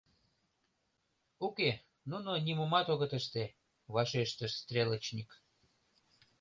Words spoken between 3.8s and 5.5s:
вашештыш стрелочник.